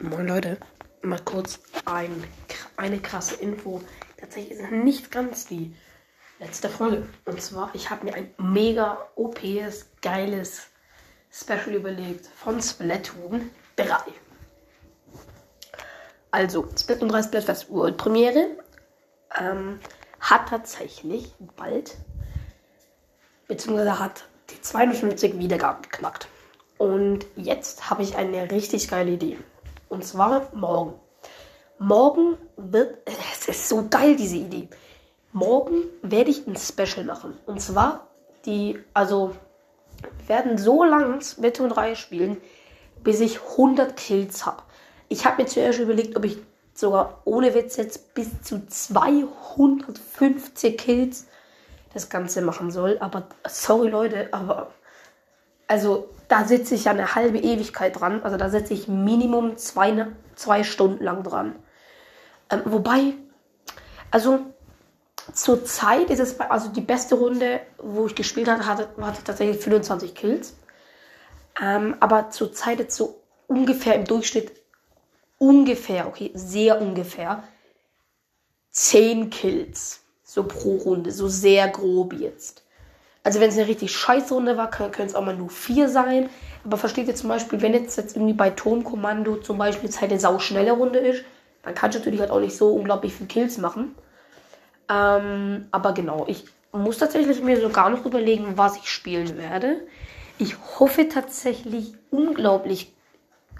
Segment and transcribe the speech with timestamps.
[0.00, 0.58] Moin Leute,
[1.02, 2.22] mal kurz ein,
[2.76, 3.82] eine krasse Info.
[4.16, 5.74] Tatsächlich ist es nicht ganz die
[6.38, 7.08] letzte Folge.
[7.24, 10.68] Und zwar, ich habe mir ein mega OPs, geiles
[11.32, 13.96] Special überlegt von Splatoon 3.
[16.30, 18.50] Also, Splatoon 3 Splatfest World Premiere
[19.36, 19.80] ähm,
[20.20, 21.96] hat tatsächlich bald,
[23.48, 26.28] beziehungsweise hat die 250 Wiedergaben geknackt.
[26.76, 29.38] Und jetzt habe ich eine richtig geile Idee.
[29.88, 30.94] Und zwar morgen.
[31.78, 32.98] Morgen wird.
[33.06, 34.68] Es ist so geil, diese Idee.
[35.32, 37.36] Morgen werde ich ein Special machen.
[37.46, 38.06] Und zwar
[38.44, 38.78] die.
[38.94, 39.34] Also.
[40.18, 42.36] Wir werden so lange Splatoon 3 spielen,
[43.02, 44.62] bis ich 100 Kills habe.
[45.08, 46.38] Ich habe mir zuerst überlegt, ob ich
[46.72, 51.26] sogar ohne Witz jetzt bis zu 250 Kills
[51.92, 52.98] das Ganze machen soll.
[53.00, 54.70] Aber sorry Leute, aber
[55.66, 58.22] also da sitze ich ja eine halbe Ewigkeit dran.
[58.22, 61.56] Also da sitze ich Minimum zwei, zwei Stunden lang dran.
[62.50, 63.14] Ähm, wobei,
[64.10, 64.40] also
[65.32, 69.62] zur Zeit ist es, also die beste Runde, wo ich gespielt hatte, hatte, hatte tatsächlich
[69.62, 70.56] 25 Kills.
[71.60, 74.52] Ähm, aber zur Zeit jetzt so ungefähr im Durchschnitt,
[75.38, 77.42] ungefähr, okay, sehr ungefähr,
[78.70, 80.02] 10 Kills.
[80.22, 82.62] So pro Runde, so sehr grob jetzt.
[83.28, 86.30] Also wenn es eine richtig scheiße Runde war, können es auch mal nur vier sein.
[86.64, 90.10] Aber versteht ihr zum Beispiel, wenn jetzt, jetzt irgendwie bei Turmkommando zum Beispiel jetzt halt
[90.10, 91.24] eine sauschnelle Runde ist,
[91.62, 93.94] dann kannst du natürlich halt auch nicht so unglaublich viele Kills machen.
[94.88, 99.82] Ähm, aber genau, ich muss tatsächlich mir sogar noch überlegen, was ich spielen werde.
[100.38, 102.94] Ich hoffe tatsächlich unglaublich,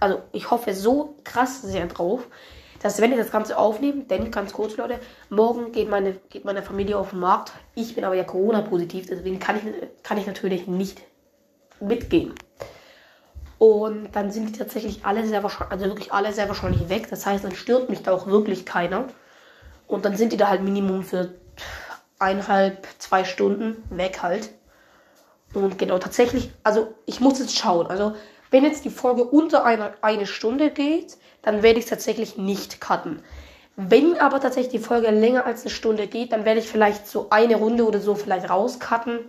[0.00, 2.26] also ich hoffe so krass sehr drauf,
[2.82, 4.98] dass wenn ich das Ganze aufnehme, denn ganz kurz, Leute,
[5.30, 7.52] morgen geht meine, geht meine Familie auf den Markt.
[7.74, 9.62] Ich bin aber ja Corona-positiv, deswegen kann ich,
[10.02, 11.02] kann ich natürlich nicht
[11.80, 12.34] mitgehen.
[13.58, 17.08] Und dann sind die tatsächlich alle sehr wahrscheinlich, also wirklich alle sehr wahrscheinlich weg.
[17.10, 19.06] Das heißt, dann stört mich da auch wirklich keiner.
[19.88, 21.34] Und dann sind die da halt Minimum für
[22.20, 24.50] eineinhalb, zwei Stunden weg halt.
[25.54, 27.88] Und genau, tatsächlich, also ich muss jetzt schauen.
[27.88, 28.14] Also
[28.50, 32.80] wenn jetzt die Folge unter einer eine Stunde geht, dann werde ich es tatsächlich nicht
[32.80, 33.22] cutten.
[33.76, 37.28] Wenn aber tatsächlich die Folge länger als eine Stunde geht, dann werde ich vielleicht so
[37.30, 39.20] eine Runde oder so vielleicht rauscutten.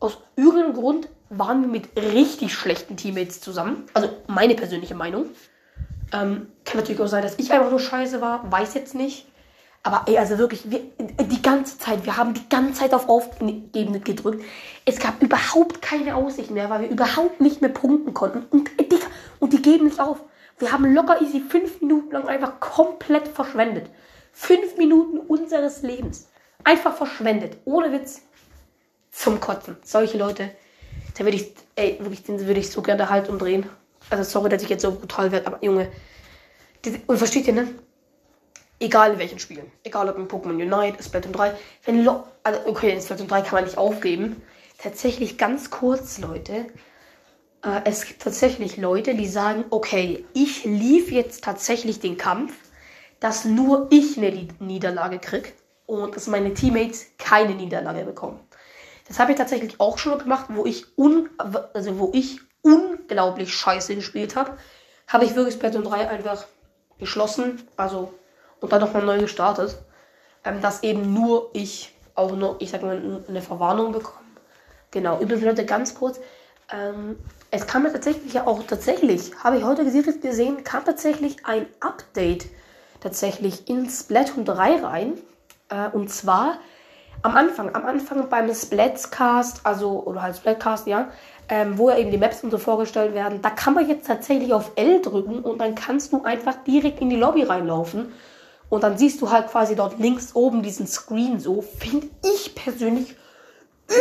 [0.00, 3.86] Aus irgendeinem Grund waren wir mit richtig schlechten Teammates zusammen.
[3.94, 5.30] Also meine persönliche Meinung.
[6.12, 8.52] Ähm, kann natürlich auch sein, dass ich einfach nur scheiße war.
[8.52, 9.26] Weiß jetzt nicht.
[9.82, 14.04] Aber ey, also wirklich, wir, die ganze Zeit, wir haben die ganze Zeit auf Aufgeben
[14.04, 14.44] gedrückt.
[14.84, 18.44] Es gab überhaupt keine Aussicht mehr, weil wir überhaupt nicht mehr punkten konnten.
[18.50, 19.06] Und, äh, Digga,
[19.38, 20.20] und die geben nicht auf.
[20.58, 23.90] Wir haben locker easy fünf Minuten lang einfach komplett verschwendet.
[24.32, 26.28] Fünf Minuten unseres Lebens.
[26.62, 27.56] Einfach verschwendet.
[27.64, 28.20] Ohne Witz.
[29.10, 29.78] Zum Kotzen.
[29.82, 30.50] Solche Leute,
[31.16, 33.64] da würde ich, ey, wirklich, den würde ich so gerne halt umdrehen.
[34.10, 35.90] Also sorry, dass ich jetzt so brutal werde, aber Junge.
[37.06, 37.68] Und versteht ihr, ne?
[38.80, 39.70] Egal in welchen Spielen.
[39.84, 41.54] Egal ob in Pokémon Unite, Splatoon 3.
[41.84, 44.42] Wenn Lo also okay, in Splatoon 3 kann man nicht aufgeben.
[44.78, 46.66] Tatsächlich ganz kurz, Leute.
[47.62, 52.54] Äh, es gibt tatsächlich Leute, die sagen, okay, ich lief jetzt tatsächlich den Kampf,
[53.20, 55.52] dass nur ich eine Niederlage krieg
[55.84, 58.40] und dass meine Teammates keine Niederlage bekommen.
[59.08, 63.94] Das habe ich tatsächlich auch schon gemacht, wo ich un also wo ich unglaublich scheiße
[63.94, 64.56] gespielt habe.
[65.06, 66.46] Habe ich wirklich Splatoon 3 einfach
[66.98, 68.14] geschlossen, also
[68.60, 69.76] und dann nochmal neu gestartet,
[70.44, 74.36] ähm, dass eben nur ich auch noch, ich sag mal, eine Verwarnung bekommen.
[74.90, 76.20] Genau, übrigens Leute, ganz kurz.
[76.72, 77.18] Ähm,
[77.50, 82.46] es kam ja tatsächlich ja auch tatsächlich, habe ich heute gesehen, kam tatsächlich ein Update
[83.00, 85.14] tatsächlich in Splatoon 3 rein.
[85.68, 86.58] Äh, und zwar
[87.22, 91.08] am Anfang, am Anfang beim Splatscast, also, oder halt Splatcast, ja,
[91.48, 94.52] ähm, wo ja eben die Maps und so vorgestellt werden, da kann man jetzt tatsächlich
[94.52, 98.12] auf L drücken und dann kannst du einfach direkt in die Lobby reinlaufen.
[98.70, 101.60] Und dann siehst du halt quasi dort links oben diesen Screen so.
[101.60, 103.16] Finde ich persönlich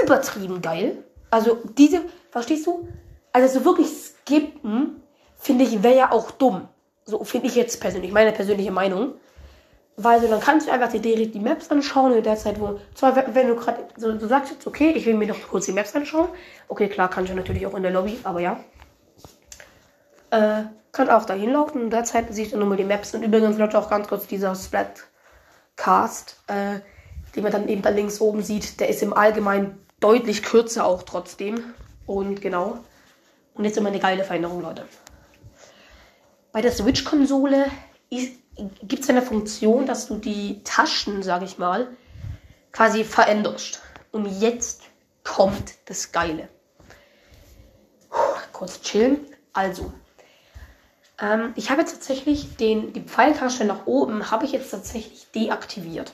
[0.03, 1.03] übertrieben geil.
[1.31, 2.01] Also diese,
[2.31, 2.87] verstehst du?
[3.33, 5.01] Also so wirklich skippen,
[5.35, 6.67] finde ich, wäre ja auch dumm.
[7.05, 9.13] So finde ich jetzt persönlich, meine persönliche Meinung.
[9.97, 13.15] Weil so, dann kannst du einfach dir die Maps anschauen in der Zeit, wo, zwar
[13.35, 15.93] wenn du gerade, so, du sagst jetzt, okay, ich will mir noch kurz die Maps
[15.93, 16.29] anschauen.
[16.69, 18.63] Okay, klar, kann ich natürlich auch in der Lobby, aber ja.
[20.31, 21.83] Äh, kann auch dahin laufen.
[21.83, 23.13] In der Zeit siehst du nur mal die Maps.
[23.13, 26.79] Und übrigens, Leute, auch ganz kurz dieser Splatcast, äh,
[27.35, 31.03] den man dann eben da links oben sieht, der ist im Allgemeinen deutlich kürzer auch
[31.03, 31.63] trotzdem.
[32.05, 32.79] Und genau.
[33.53, 34.85] Und jetzt immer eine geile Veränderung, Leute.
[36.51, 37.65] Bei der Switch-Konsole
[38.81, 41.87] gibt es eine Funktion, dass du die Taschen, sage ich mal,
[42.71, 43.81] quasi veränderst.
[44.11, 44.83] Und jetzt
[45.23, 46.49] kommt das Geile.
[48.09, 48.17] Puh,
[48.51, 49.27] kurz chillen.
[49.53, 49.93] Also,
[51.21, 56.13] ähm, ich habe jetzt tatsächlich den, die Pfeiltasche nach oben, habe ich jetzt tatsächlich deaktiviert.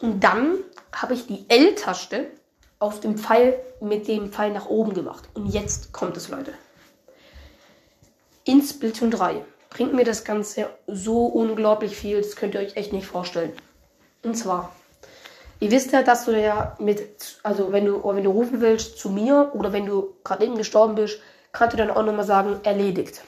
[0.00, 0.58] Und dann
[0.92, 2.26] habe ich die L-Taste
[2.78, 5.28] auf dem Pfeil mit dem Pfeil nach oben gemacht.
[5.34, 6.52] Und jetzt kommt es, Leute.
[8.44, 12.92] In Splatoon 3 bringt mir das Ganze so unglaublich viel, das könnt ihr euch echt
[12.92, 13.52] nicht vorstellen.
[14.22, 14.72] Und zwar,
[15.60, 19.10] ihr wisst ja, dass du ja mit, also wenn du, wenn du rufen willst zu
[19.10, 21.18] mir oder wenn du gerade eben gestorben bist,
[21.52, 23.22] kannst du dann auch nochmal sagen, erledigt.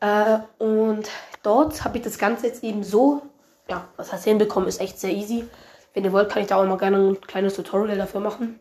[0.00, 1.08] Äh, und
[1.42, 3.22] dort habe ich das Ganze jetzt eben so,
[3.68, 5.48] ja, was heißt hinbekommen, ist echt sehr easy.
[5.94, 8.60] Wenn ihr wollt, kann ich da auch mal gerne ein kleines Tutorial dafür machen.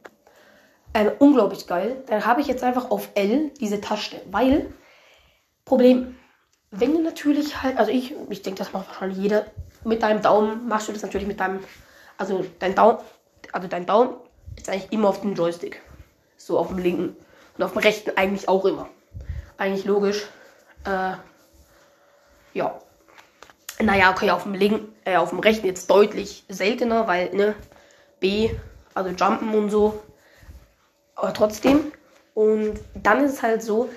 [0.94, 2.04] Ähm, unglaublich geil.
[2.08, 4.74] Dann habe ich jetzt einfach auf L diese Taste, weil
[5.66, 6.16] Problem,
[6.72, 9.46] wenn du natürlich halt, also ich, ich denke, das macht wahrscheinlich jeder,
[9.84, 11.60] mit deinem Daumen machst du das natürlich mit deinem,
[12.18, 13.00] also dein Daumen,
[13.52, 14.16] also dein Daumen
[14.56, 15.82] ist eigentlich immer auf dem Joystick.
[16.38, 17.16] So auf dem linken.
[17.58, 18.90] Und auf dem rechten eigentlich auch immer.
[19.58, 20.28] Eigentlich logisch.
[20.86, 21.16] Äh,
[22.54, 22.80] ja.
[23.82, 27.56] Naja, okay, auf dem linken, äh, auf dem rechten jetzt deutlich seltener, weil, ne,
[28.20, 28.52] B,
[28.94, 30.02] also Jumpen und so.
[31.16, 31.92] Aber trotzdem.
[32.34, 33.90] Und dann ist es halt so,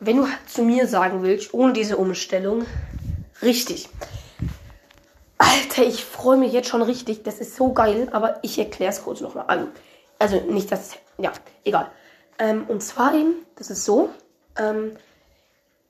[0.00, 2.66] wenn du zu mir sagen willst, ohne diese Umstellung,
[3.40, 3.88] richtig.
[5.38, 7.24] Alter, ich freue mich jetzt schon richtig.
[7.24, 9.68] Das ist so geil, aber ich erkläre es kurz nochmal an.
[10.18, 11.32] Also nicht, dass, ja,
[11.64, 11.90] egal.
[12.38, 14.10] Ähm, und zwar eben, das ist so,
[14.56, 14.96] ähm,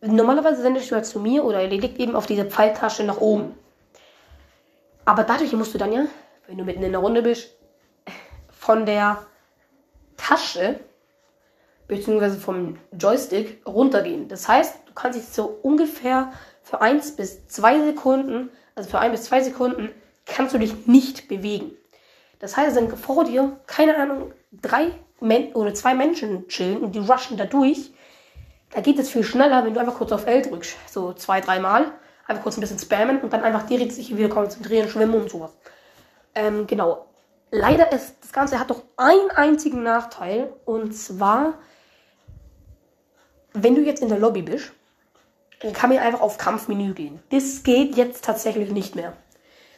[0.02, 3.54] normalerweise sendest du ja zu mir oder erledigt eben auf diese Pfeiltasche nach oben.
[5.04, 6.06] Aber dadurch musst du dann ja,
[6.46, 7.56] wenn du mitten in der Runde bist,
[8.50, 9.26] von der
[10.16, 10.80] Tasche
[11.88, 14.28] beziehungsweise vom Joystick runtergehen.
[14.28, 16.32] Das heißt, du kannst dich so ungefähr
[16.62, 19.90] für 1 bis 2 Sekunden, also für 1 bis 2 Sekunden,
[20.24, 21.72] kannst du dich nicht bewegen.
[22.38, 26.98] Das heißt, wenn vor dir, keine Ahnung, drei Men oder zwei Menschen chillen und die
[26.98, 27.92] rushen da durch,
[28.74, 30.76] da geht es viel schneller, wenn du einfach kurz auf L drückst.
[30.90, 31.92] So zwei, dreimal.
[32.26, 35.50] Einfach kurz ein bisschen spammen und dann einfach direkt sich wieder konzentrieren, schwimmen und sowas.
[36.34, 37.06] Ähm, genau.
[37.50, 41.54] Leider ist das Ganze hat doch einen einzigen Nachteil und zwar
[43.54, 44.72] wenn du jetzt in der Lobby bist,
[45.60, 47.22] dann kann man einfach auf Kampfmenü gehen.
[47.30, 49.12] Das geht jetzt tatsächlich nicht mehr.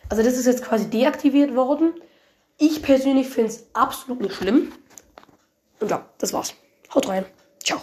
[0.09, 1.95] Also das ist jetzt quasi deaktiviert worden.
[2.57, 4.73] Ich persönlich finde es absolut nicht schlimm.
[5.81, 6.55] Und ja, das war's.
[6.95, 7.25] Haut rein.
[7.63, 7.81] Ciao.